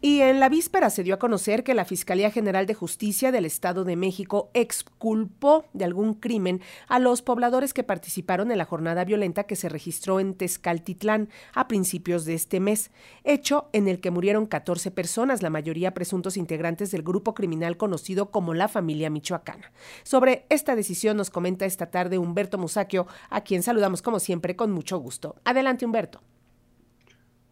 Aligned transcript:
Y 0.00 0.20
en 0.20 0.38
la 0.38 0.48
víspera 0.48 0.90
se 0.90 1.02
dio 1.02 1.14
a 1.14 1.18
conocer 1.18 1.64
que 1.64 1.74
la 1.74 1.84
Fiscalía 1.84 2.30
General 2.30 2.66
de 2.66 2.74
Justicia 2.74 3.32
del 3.32 3.44
Estado 3.44 3.82
de 3.82 3.96
México 3.96 4.48
exculpó 4.54 5.64
de 5.72 5.84
algún 5.84 6.14
crimen 6.14 6.60
a 6.86 7.00
los 7.00 7.20
pobladores 7.20 7.74
que 7.74 7.82
participaron 7.82 8.52
en 8.52 8.58
la 8.58 8.64
jornada 8.64 9.04
violenta 9.04 9.44
que 9.44 9.56
se 9.56 9.68
registró 9.68 10.20
en 10.20 10.34
Tezcaltitlán 10.34 11.30
a 11.52 11.66
principios 11.66 12.24
de 12.24 12.34
este 12.34 12.60
mes, 12.60 12.92
hecho 13.24 13.68
en 13.72 13.88
el 13.88 13.98
que 14.00 14.12
murieron 14.12 14.46
14 14.46 14.92
personas, 14.92 15.42
la 15.42 15.50
mayoría 15.50 15.94
presuntos 15.94 16.36
integrantes 16.36 16.92
del 16.92 17.02
grupo 17.02 17.34
criminal 17.34 17.76
conocido 17.76 18.30
como 18.30 18.54
la 18.54 18.68
familia 18.68 19.10
michoacana. 19.10 19.72
Sobre 20.04 20.46
esta 20.48 20.76
decisión 20.76 21.16
nos 21.16 21.30
comenta 21.30 21.66
esta 21.66 21.90
tarde 21.90 22.18
Humberto 22.18 22.56
Musaquio, 22.56 23.08
a 23.30 23.40
quien 23.40 23.64
saludamos 23.64 24.00
como 24.02 24.20
siempre 24.20 24.54
con 24.54 24.70
mucho 24.70 24.98
gusto. 24.98 25.34
Adelante, 25.44 25.84
Humberto. 25.84 26.20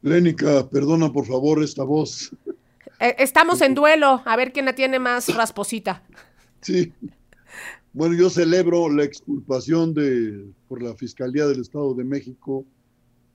Lénica, 0.03 0.69
perdona 0.69 1.13
por 1.13 1.27
favor 1.27 1.63
esta 1.63 1.83
voz. 1.83 2.31
Eh, 3.01 3.17
estamos 3.19 3.61
en 3.61 3.75
duelo, 3.75 4.23
a 4.25 4.37
ver 4.37 4.53
quién 4.53 4.65
la 4.67 4.75
tiene 4.75 4.99
más 4.99 5.35
rasposita. 5.35 6.03
Sí. 6.61 6.93
Bueno, 7.93 8.15
yo 8.15 8.29
celebro 8.31 8.91
la 8.91 9.05
exculpación 9.05 9.95
de, 9.95 10.51
por 10.69 10.83
la 10.83 10.95
Fiscalía 10.95 11.47
del 11.47 11.61
Estado 11.61 11.95
de 11.95 12.05
México 12.05 12.67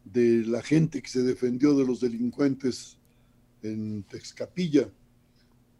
de 0.03 0.43
la 0.45 0.61
gente 0.61 1.01
que 1.01 1.09
se 1.09 1.23
defendió 1.23 1.75
de 1.75 1.85
los 1.85 1.99
delincuentes 2.01 2.97
en 3.63 4.03
Texcapilla, 4.03 4.89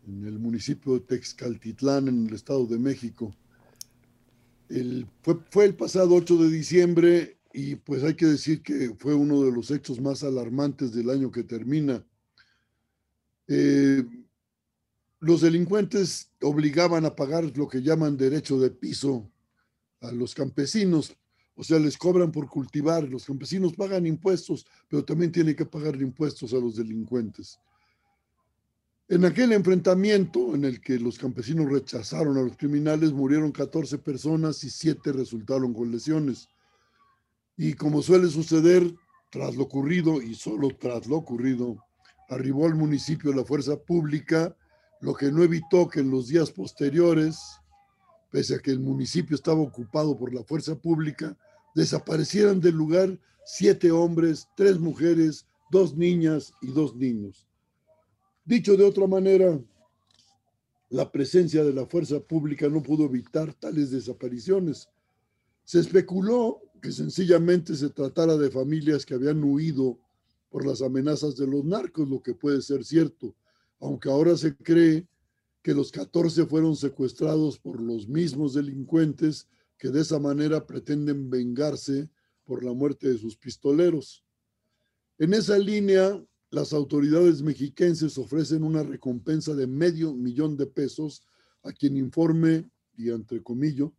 en 0.07 0.25
el 0.25 0.39
municipio 0.39 0.93
de 0.93 1.01
Texcaltitlán, 1.01 2.07
en 2.07 2.27
el 2.27 2.33
Estado 2.33 2.65
de 2.65 2.79
México. 2.79 3.35
El, 4.69 5.07
fue, 5.21 5.37
fue 5.49 5.65
el 5.65 5.75
pasado 5.75 6.15
8 6.15 6.37
de 6.37 6.49
diciembre 6.49 7.37
y 7.53 7.75
pues 7.75 8.03
hay 8.03 8.15
que 8.15 8.25
decir 8.25 8.61
que 8.61 8.95
fue 8.97 9.13
uno 9.13 9.43
de 9.43 9.51
los 9.51 9.71
hechos 9.71 9.99
más 9.99 10.23
alarmantes 10.23 10.93
del 10.93 11.09
año 11.09 11.31
que 11.31 11.43
termina. 11.43 12.05
Eh, 13.47 14.03
los 15.19 15.41
delincuentes 15.41 16.31
obligaban 16.41 17.05
a 17.05 17.15
pagar 17.15 17.45
lo 17.57 17.67
que 17.67 17.81
llaman 17.81 18.17
derecho 18.17 18.59
de 18.59 18.71
piso 18.71 19.29
a 20.01 20.11
los 20.11 20.33
campesinos, 20.33 21.15
o 21.55 21.63
sea, 21.63 21.77
les 21.77 21.97
cobran 21.97 22.31
por 22.31 22.47
cultivar, 22.47 23.03
los 23.03 23.25
campesinos 23.25 23.73
pagan 23.73 24.07
impuestos, 24.07 24.65
pero 24.87 25.05
también 25.05 25.31
tienen 25.31 25.55
que 25.55 25.65
pagar 25.65 25.95
impuestos 26.01 26.53
a 26.53 26.57
los 26.57 26.75
delincuentes. 26.75 27.59
En 29.09 29.25
aquel 29.25 29.51
enfrentamiento 29.51 30.55
en 30.55 30.63
el 30.63 30.79
que 30.79 30.97
los 30.97 31.19
campesinos 31.19 31.69
rechazaron 31.69 32.37
a 32.37 32.41
los 32.41 32.55
criminales, 32.55 33.11
murieron 33.11 33.51
14 33.51 33.97
personas 33.97 34.63
y 34.63 34.69
7 34.69 35.11
resultaron 35.11 35.73
con 35.73 35.91
lesiones. 35.91 36.47
Y 37.57 37.73
como 37.73 38.01
suele 38.01 38.27
suceder, 38.29 38.83
tras 39.29 39.55
lo 39.55 39.63
ocurrido 39.63 40.21
y 40.21 40.35
solo 40.35 40.69
tras 40.77 41.07
lo 41.07 41.17
ocurrido, 41.17 41.77
arribó 42.29 42.65
al 42.65 42.75
municipio 42.75 43.33
la 43.33 43.45
fuerza 43.45 43.77
pública, 43.77 44.55
lo 45.01 45.13
que 45.13 45.31
no 45.31 45.43
evitó 45.43 45.87
que 45.87 46.01
en 46.01 46.11
los 46.11 46.27
días 46.27 46.51
posteriores, 46.51 47.39
pese 48.31 48.55
a 48.55 48.59
que 48.59 48.71
el 48.71 48.79
municipio 48.79 49.35
estaba 49.35 49.59
ocupado 49.59 50.17
por 50.17 50.33
la 50.33 50.43
fuerza 50.43 50.75
pública, 50.75 51.37
desaparecieran 51.75 52.59
del 52.59 52.75
lugar 52.75 53.19
siete 53.45 53.91
hombres, 53.91 54.47
tres 54.55 54.79
mujeres, 54.79 55.45
dos 55.71 55.95
niñas 55.95 56.53
y 56.61 56.67
dos 56.67 56.95
niños. 56.95 57.47
Dicho 58.45 58.75
de 58.75 58.83
otra 58.83 59.07
manera, 59.07 59.59
la 60.89 61.09
presencia 61.11 61.63
de 61.63 61.73
la 61.73 61.85
fuerza 61.85 62.19
pública 62.19 62.67
no 62.67 62.83
pudo 62.83 63.05
evitar 63.05 63.53
tales 63.53 63.91
desapariciones. 63.91 64.89
Se 65.63 65.79
especuló 65.79 66.61
que 66.81 66.91
sencillamente 66.91 67.75
se 67.75 67.89
tratara 67.89 68.37
de 68.37 68.49
familias 68.49 69.05
que 69.05 69.13
habían 69.13 69.43
huido 69.43 69.99
por 70.49 70.65
las 70.65 70.81
amenazas 70.81 71.37
de 71.37 71.47
los 71.47 71.63
narcos, 71.63 72.09
lo 72.09 72.21
que 72.21 72.33
puede 72.33 72.61
ser 72.61 72.83
cierto, 72.83 73.35
aunque 73.79 74.09
ahora 74.09 74.35
se 74.35 74.55
cree 74.55 75.07
que 75.61 75.73
los 75.73 75.91
14 75.91 76.45
fueron 76.45 76.75
secuestrados 76.75 77.59
por 77.59 77.79
los 77.79 78.07
mismos 78.07 78.53
delincuentes 78.53 79.47
que 79.77 79.89
de 79.89 80.01
esa 80.01 80.19
manera 80.19 80.65
pretenden 80.65 81.29
vengarse 81.29 82.09
por 82.43 82.63
la 82.63 82.73
muerte 82.73 83.09
de 83.09 83.17
sus 83.17 83.37
pistoleros. 83.37 84.23
En 85.17 85.33
esa 85.33 85.57
línea, 85.57 86.23
las 86.49 86.73
autoridades 86.73 87.41
mexiquenses 87.41 88.17
ofrecen 88.17 88.63
una 88.63 88.83
recompensa 88.83 89.53
de 89.53 89.67
medio 89.67 90.13
millón 90.13 90.57
de 90.57 90.65
pesos 90.65 91.23
a 91.63 91.71
quien 91.71 91.95
informe, 91.95 92.69
y 92.97 93.09
entre 93.09 93.41
comillas, 93.41 93.89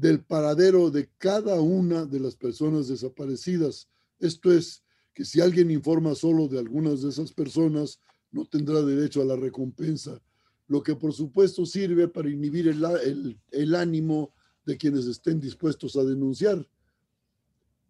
del 0.00 0.24
paradero 0.24 0.90
de 0.90 1.10
cada 1.18 1.60
una 1.60 2.06
de 2.06 2.20
las 2.20 2.34
personas 2.34 2.88
desaparecidas. 2.88 3.86
Esto 4.18 4.50
es, 4.50 4.82
que 5.12 5.24
si 5.26 5.40
alguien 5.40 5.70
informa 5.70 6.14
solo 6.14 6.48
de 6.48 6.58
algunas 6.58 7.02
de 7.02 7.10
esas 7.10 7.32
personas, 7.32 8.00
no 8.30 8.46
tendrá 8.46 8.80
derecho 8.80 9.20
a 9.20 9.26
la 9.26 9.36
recompensa, 9.36 10.22
lo 10.68 10.82
que 10.82 10.94
por 10.94 11.12
supuesto 11.12 11.66
sirve 11.66 12.08
para 12.08 12.30
inhibir 12.30 12.68
el, 12.68 13.36
el, 13.50 13.74
ánimo 13.74 14.32
de 14.64 14.78
quienes 14.78 15.04
estén 15.06 15.38
dispuestos 15.38 15.96
a 15.96 16.04
denunciar. 16.04 16.66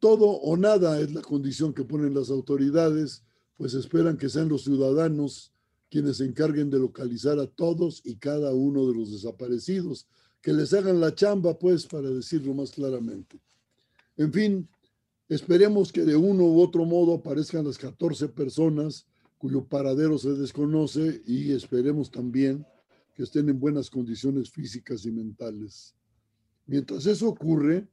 Todo 0.00 0.26
o 0.30 0.56
nada 0.56 0.98
es 1.00 1.12
la 1.12 1.20
condición 1.20 1.74
que 1.74 1.84
ponen 1.84 2.14
las 2.14 2.30
autoridades, 2.30 3.22
pues 3.56 3.74
esperan 3.74 4.16
que 4.16 4.30
sean 4.30 4.48
los 4.48 4.64
ciudadanos 4.64 5.52
quienes 5.90 6.18
se 6.18 6.24
encarguen 6.24 6.70
de 6.70 6.78
localizar 6.78 7.38
a 7.38 7.46
todos 7.46 8.00
y 8.04 8.16
cada 8.16 8.54
uno 8.54 8.86
de 8.86 8.94
los 8.94 9.10
desaparecidos, 9.10 10.06
que 10.40 10.52
les 10.52 10.72
hagan 10.72 11.00
la 11.00 11.14
chamba, 11.14 11.58
pues, 11.58 11.86
para 11.86 12.08
decirlo 12.08 12.54
más 12.54 12.70
claramente. 12.70 13.38
En 14.16 14.32
fin, 14.32 14.68
esperemos 15.28 15.92
que 15.92 16.04
de 16.04 16.16
uno 16.16 16.44
u 16.44 16.60
otro 16.60 16.84
modo 16.84 17.14
aparezcan 17.14 17.64
las 17.64 17.76
14 17.76 18.28
personas 18.28 19.06
cuyo 19.36 19.64
paradero 19.64 20.18
se 20.18 20.34
desconoce 20.34 21.22
y 21.26 21.52
esperemos 21.52 22.10
también 22.10 22.66
que 23.14 23.22
estén 23.22 23.48
en 23.48 23.58
buenas 23.58 23.88
condiciones 23.88 24.50
físicas 24.50 25.04
y 25.06 25.10
mentales. 25.10 25.94
Mientras 26.66 27.06
eso 27.06 27.28
ocurre, 27.28 27.88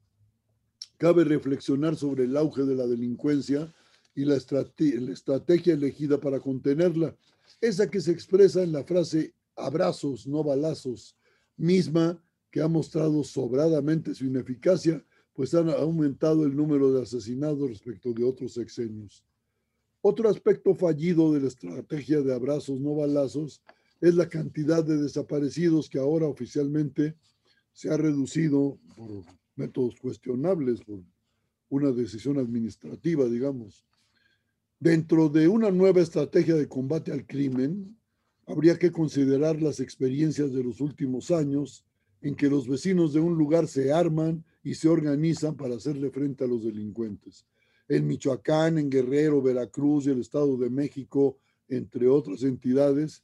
cabe 0.97 1.24
reflexionar 1.24 1.96
sobre 1.96 2.25
el 2.25 2.36
auge 2.36 2.63
de 2.63 2.75
la 2.75 2.86
delincuencia 2.86 3.74
y 4.13 4.25
la, 4.25 4.36
la 4.36 5.13
estrategia 5.13 5.74
elegida 5.74 6.19
para 6.19 6.40
contenerla, 6.40 7.16
esa 7.62 7.90
que 7.90 8.02
se 8.02 8.12
expresa 8.12 8.63
en 8.63 8.72
la 8.72 8.84
frase 8.84 9.34
abrazos, 9.56 10.28
no 10.28 10.44
balazos, 10.44 11.16
misma 11.56 12.24
que 12.52 12.62
ha 12.62 12.68
mostrado 12.68 13.24
sobradamente 13.24 14.13
su 14.13 14.25
ineficacia, 14.25 15.03
pues 15.34 15.53
han 15.53 15.69
aumentado 15.69 16.46
el 16.46 16.56
número 16.56 16.91
de 16.94 17.03
asesinados 17.03 17.69
respecto 17.69 18.13
de 18.13 18.24
otros 18.24 18.53
sexenios. 18.53 19.24
Otro 20.02 20.30
aspecto 20.30 20.74
fallido 20.74 21.34
de 21.34 21.41
la 21.41 21.47
estrategia 21.47 22.22
de 22.22 22.34
abrazos 22.34 22.80
no 22.80 22.96
balazos 22.96 23.62
es 24.00 24.16
la 24.16 24.30
cantidad 24.30 24.84
de 24.84 24.97
desaparecidos 24.97 25.90
que 25.90 26.00
ahora 26.00 26.28
oficialmente 26.28 27.16
se 27.74 27.90
ha 27.90 27.97
reducido 27.97 28.80
por 28.96 29.24
métodos 29.56 29.96
cuestionables, 30.00 30.81
por 30.81 31.02
una 31.69 31.91
decisión 31.91 32.38
administrativa, 32.38 33.25
digamos. 33.25 33.86
Dentro 34.79 35.27
de 35.27 35.47
una 35.47 35.71
nueva 35.71 36.01
estrategia 36.01 36.53
de 36.53 36.67
combate 36.67 37.11
al 37.11 37.25
crimen, 37.25 37.97
habría 38.45 38.77
que 38.77 38.91
considerar 38.91 39.59
las 39.59 39.79
experiencias 39.79 40.53
de 40.53 40.63
los 40.63 40.81
últimos 40.81 41.31
años 41.31 41.83
en 42.21 42.35
que 42.35 42.47
los 42.47 42.67
vecinos 42.67 43.11
de 43.11 43.19
un 43.19 43.35
lugar 43.35 43.67
se 43.67 43.91
arman 43.91 44.45
y 44.63 44.75
se 44.75 44.88
organizan 44.88 45.55
para 45.55 45.75
hacerle 45.75 46.11
frente 46.11 46.43
a 46.43 46.47
los 46.47 46.63
delincuentes. 46.63 47.47
En 47.89 48.05
Michoacán, 48.05 48.77
en 48.77 48.91
Guerrero, 48.91 49.41
Veracruz 49.41 50.05
y 50.05 50.11
el 50.11 50.19
Estado 50.19 50.55
de 50.57 50.69
México, 50.69 51.39
entre 51.69 52.07
otras 52.07 52.44
entidades, 52.44 53.23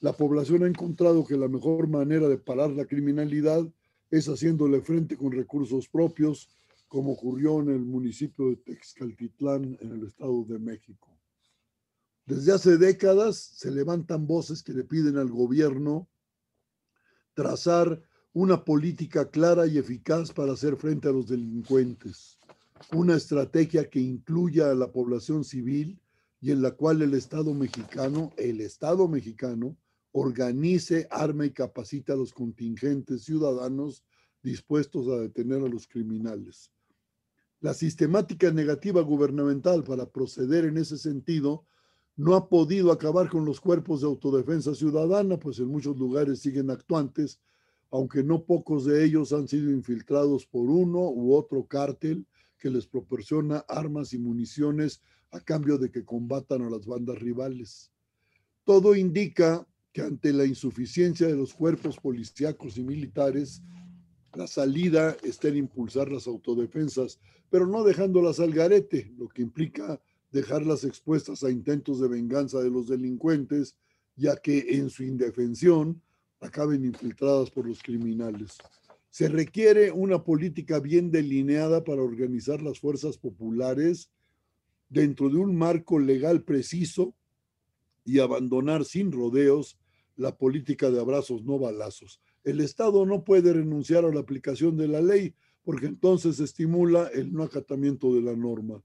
la 0.00 0.12
población 0.12 0.64
ha 0.64 0.66
encontrado 0.66 1.24
que 1.24 1.36
la 1.36 1.46
mejor 1.46 1.86
manera 1.86 2.28
de 2.28 2.38
parar 2.38 2.70
la 2.70 2.86
criminalidad 2.86 3.64
es 4.10 4.26
haciéndole 4.26 4.80
frente 4.80 5.16
con 5.16 5.30
recursos 5.30 5.86
propios, 5.86 6.48
como 6.90 7.12
ocurrió 7.12 7.60
en 7.60 7.68
el 7.68 7.84
municipio 7.84 8.48
de 8.48 8.56
Texcaltitlán, 8.56 9.78
en 9.80 9.92
el 9.92 10.08
Estado 10.08 10.44
de 10.44 10.58
México. 10.58 11.16
Desde 12.26 12.52
hace 12.52 12.78
décadas 12.78 13.36
se 13.36 13.70
levantan 13.70 14.26
voces 14.26 14.60
que 14.64 14.72
le 14.72 14.82
piden 14.82 15.16
al 15.16 15.30
gobierno 15.30 16.08
trazar 17.32 18.02
una 18.32 18.64
política 18.64 19.30
clara 19.30 19.68
y 19.68 19.78
eficaz 19.78 20.32
para 20.32 20.54
hacer 20.54 20.76
frente 20.76 21.06
a 21.06 21.12
los 21.12 21.28
delincuentes, 21.28 22.40
una 22.92 23.14
estrategia 23.14 23.88
que 23.88 24.00
incluya 24.00 24.72
a 24.72 24.74
la 24.74 24.90
población 24.90 25.44
civil 25.44 26.00
y 26.40 26.50
en 26.50 26.60
la 26.60 26.72
cual 26.72 27.02
el 27.02 27.14
Estado 27.14 27.54
mexicano, 27.54 28.32
el 28.36 28.60
Estado 28.60 29.06
mexicano, 29.06 29.76
organice, 30.10 31.06
arme 31.08 31.46
y 31.46 31.50
capacita 31.50 32.14
a 32.14 32.16
los 32.16 32.32
contingentes 32.32 33.22
ciudadanos 33.22 34.02
dispuestos 34.42 35.06
a 35.06 35.20
detener 35.20 35.62
a 35.62 35.68
los 35.68 35.86
criminales. 35.86 36.72
La 37.60 37.74
sistemática 37.74 38.50
negativa 38.50 39.02
gubernamental 39.02 39.84
para 39.84 40.06
proceder 40.06 40.64
en 40.64 40.78
ese 40.78 40.96
sentido 40.96 41.66
no 42.16 42.34
ha 42.34 42.48
podido 42.48 42.92
acabar 42.92 43.28
con 43.28 43.44
los 43.44 43.60
cuerpos 43.60 44.00
de 44.00 44.06
autodefensa 44.06 44.74
ciudadana, 44.74 45.38
pues 45.38 45.58
en 45.58 45.68
muchos 45.68 45.96
lugares 45.96 46.40
siguen 46.40 46.70
actuantes 46.70 47.40
aunque 47.90 48.22
no 48.22 48.44
pocos 48.44 48.84
de 48.84 49.04
ellos 49.04 49.32
han 49.32 49.48
sido 49.48 49.70
infiltrados 49.70 50.46
por 50.46 50.70
uno 50.70 51.00
u 51.10 51.34
otro 51.34 51.66
cártel 51.66 52.24
que 52.58 52.70
les 52.70 52.86
proporciona 52.86 53.58
armas 53.68 54.12
y 54.12 54.18
municiones 54.18 55.02
a 55.32 55.40
cambio 55.40 55.78
de 55.78 55.90
que 55.90 56.04
combatan 56.04 56.62
a 56.62 56.70
las 56.70 56.86
bandas 56.86 57.18
rivales. 57.18 57.90
Todo 58.64 58.94
indica 58.94 59.66
que 59.92 60.02
ante 60.02 60.32
la 60.32 60.44
insuficiencia 60.44 61.26
de 61.26 61.34
los 61.34 61.52
cuerpos 61.52 61.96
policíacos 61.96 62.76
y 62.76 62.84
militares, 62.84 63.62
la 64.34 64.46
salida 64.46 65.16
está 65.22 65.48
en 65.48 65.56
impulsar 65.56 66.10
las 66.10 66.26
autodefensas, 66.26 67.18
pero 67.50 67.66
no 67.66 67.82
dejándolas 67.82 68.40
al 68.40 68.52
garete, 68.52 69.12
lo 69.18 69.28
que 69.28 69.42
implica 69.42 70.00
dejarlas 70.30 70.84
expuestas 70.84 71.42
a 71.42 71.50
intentos 71.50 72.00
de 72.00 72.08
venganza 72.08 72.60
de 72.60 72.70
los 72.70 72.86
delincuentes, 72.86 73.76
ya 74.16 74.36
que 74.36 74.76
en 74.76 74.90
su 74.90 75.02
indefensión 75.02 76.00
acaben 76.40 76.84
infiltradas 76.84 77.50
por 77.50 77.66
los 77.66 77.82
criminales. 77.82 78.56
Se 79.10 79.28
requiere 79.28 79.90
una 79.90 80.22
política 80.22 80.78
bien 80.78 81.10
delineada 81.10 81.82
para 81.82 82.02
organizar 82.02 82.62
las 82.62 82.78
fuerzas 82.78 83.18
populares 83.18 84.10
dentro 84.88 85.28
de 85.28 85.36
un 85.36 85.56
marco 85.56 85.98
legal 85.98 86.42
preciso 86.42 87.14
y 88.04 88.20
abandonar 88.20 88.84
sin 88.84 89.10
rodeos 89.10 89.78
la 90.16 90.36
política 90.36 90.90
de 90.90 91.00
abrazos 91.00 91.44
no 91.44 91.58
balazos. 91.58 92.20
El 92.44 92.60
Estado 92.60 93.04
no 93.06 93.24
puede 93.24 93.52
renunciar 93.52 94.04
a 94.04 94.12
la 94.12 94.20
aplicación 94.20 94.76
de 94.76 94.88
la 94.88 95.00
ley 95.00 95.34
porque 95.62 95.86
entonces 95.86 96.40
estimula 96.40 97.08
el 97.12 97.32
no 97.32 97.42
acatamiento 97.42 98.14
de 98.14 98.22
la 98.22 98.34
norma. 98.34 98.82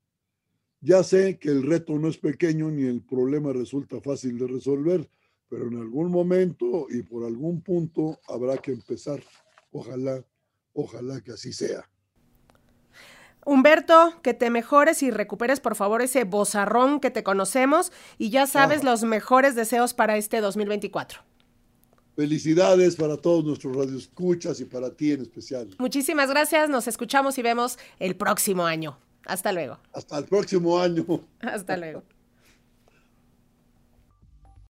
Ya 0.81 1.03
sé 1.03 1.39
que 1.39 1.49
el 1.49 1.63
reto 1.63 1.97
no 1.97 2.09
es 2.09 2.17
pequeño 2.17 2.69
ni 2.69 2.83
el 2.83 3.01
problema 3.01 3.53
resulta 3.53 4.01
fácil 4.01 4.37
de 4.37 4.47
resolver, 4.47 5.09
pero 5.49 5.67
en 5.67 5.77
algún 5.77 6.11
momento 6.11 6.87
y 6.89 7.01
por 7.01 7.25
algún 7.25 7.61
punto 7.61 8.19
habrá 8.27 8.57
que 8.57 8.71
empezar. 8.71 9.23
Ojalá, 9.71 10.23
ojalá 10.73 11.21
que 11.21 11.31
así 11.31 11.53
sea. 11.53 11.89
Humberto, 13.45 14.19
que 14.23 14.33
te 14.33 14.49
mejores 14.49 15.03
y 15.03 15.11
recuperes 15.11 15.59
por 15.59 15.75
favor 15.75 16.01
ese 16.01 16.23
bozarrón 16.23 16.99
que 16.99 17.11
te 17.11 17.23
conocemos 17.23 17.91
y 18.17 18.31
ya 18.31 18.47
sabes 18.47 18.83
los 18.83 19.03
mejores 19.03 19.55
deseos 19.55 19.93
para 19.93 20.17
este 20.17 20.41
2024. 20.41 21.21
Felicidades 22.15 22.95
para 22.95 23.17
todos 23.17 23.43
nuestros 23.43 23.75
radioescuchas 23.75 24.59
y 24.61 24.65
para 24.65 24.89
ti 24.89 25.11
en 25.11 25.21
especial. 25.21 25.75
Muchísimas 25.79 26.29
gracias, 26.29 26.69
nos 26.69 26.87
escuchamos 26.87 27.37
y 27.37 27.41
vemos 27.41 27.77
el 27.99 28.15
próximo 28.15 28.65
año. 28.65 28.97
Hasta 29.25 29.51
luego. 29.51 29.79
Hasta 29.91 30.17
el 30.17 30.25
próximo 30.25 30.79
año. 30.79 31.05
Hasta 31.41 31.77
luego. 31.77 32.03